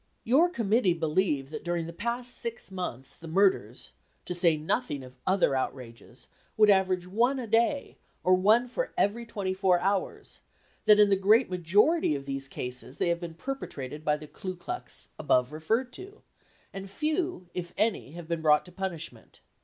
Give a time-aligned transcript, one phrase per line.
[0.23, 3.91] "Your committee believe that during the past six months, the murders
[4.25, 6.27] to say nothing of other outrages
[6.57, 10.39] would average one a day, or one for every twenty four hours;
[10.85, 14.55] that in the great majority of these cases they have been perpetrated by the Ku
[14.55, 16.23] Klux above referred to,
[16.73, 19.41] and few, if any, have been brought to punishment.